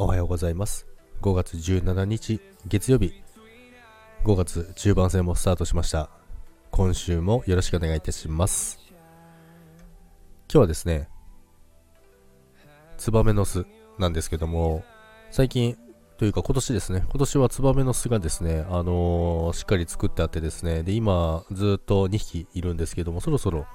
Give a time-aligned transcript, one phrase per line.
[0.00, 0.86] おはようございます。
[1.22, 3.20] 5月17日月曜日。
[4.22, 6.08] 5月中盤戦もスタートしました。
[6.70, 8.78] 今週もよろしくお願いいたします。
[8.88, 8.92] 今
[10.50, 11.08] 日はですね
[12.96, 13.66] ツバメの巣
[13.98, 14.84] なんですけども
[15.32, 15.76] 最近
[16.16, 17.00] というか今年ですね。
[17.00, 20.84] 今年はツバメの巣がですねあのー、しっかり作ってあってですね。
[20.84, 23.66] で今ずっと2匹いるんですけどもそろそろ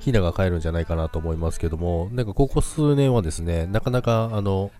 [0.00, 4.72] ヒナが帰るんじゃないかなと思いますけどもなんかここ数年はですねなかなかあの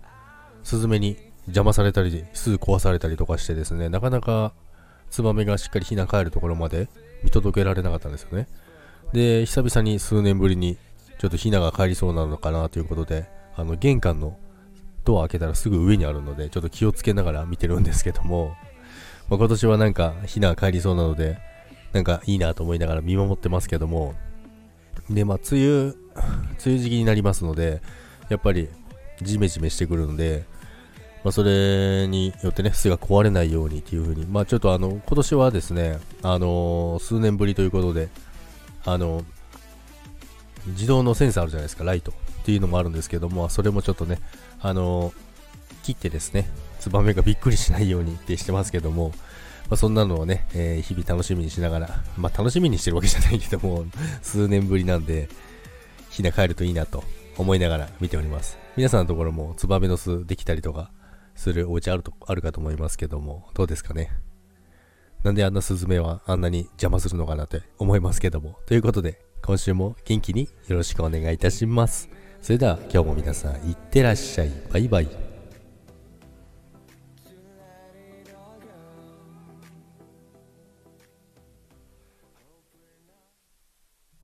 [0.63, 4.53] スズメに邪魔されたり、すぐ壊されたりとかしてですね、なかなか
[5.09, 6.87] ツバメがしっかりひな帰るところまで
[7.23, 8.47] 見届けられなかったんですよね。
[9.13, 10.77] で、久々に数年ぶりに
[11.17, 14.37] ちょっとひなが帰りそうなのかなということで、あの玄関の
[15.03, 18.55] ドア開けたらすぐ上にあるので、ちょっと気をつけながら見てるんですけども、
[19.29, 21.39] まあ、今年はなんかひなが帰りそうなので、
[21.93, 24.13] なんかいいなと思いながら見守ってますけども、
[25.09, 25.95] で、まあ、梅雨、梅
[26.65, 27.81] 雨時期になりますので、
[28.29, 28.69] やっぱり
[29.21, 30.45] ジメジメしてくるので、
[31.23, 38.09] まあ、それによってね、巣が壊れないようにっていう風に、まあちょっとあの、今年はですね、あのー、数年ぶりということで、
[38.85, 39.23] あのー、
[40.67, 44.19] 自動のセンサーあるじゃないですか、ライトっていうのもあるんですけども、それもちょっとね、
[44.61, 45.13] あのー、
[45.83, 49.11] 切ってですね、ツバメがびっくりしないようにってしてますけども、
[49.69, 53.85] まあ、そんなのをね、えー、日々楽しみにしながら、まあ楽しみにしてるわけじゃないけども、
[54.21, 55.27] 数年ぶりなんで、
[56.09, 57.03] ひな帰るといいなと
[57.39, 58.59] 思いながら見ております。
[58.75, 60.91] 皆さんのところもツバメの巣できたりとか
[61.35, 64.11] するお家あると、あるかと思いますけども、どうですかね？
[65.23, 68.59] なんであんなスズメはあんなに邪魔するのかなって思いますけども。
[68.65, 72.09] ということで、今週も元気によろしくお願いいたします。
[72.41, 74.51] それでは今日も皆さんいってらっしゃい。
[74.71, 75.28] バイバイ。